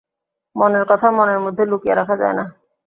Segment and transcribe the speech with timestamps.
[0.55, 2.45] মনের কথা মনের মধ্যে লুকিয়ে রাখা যায় না।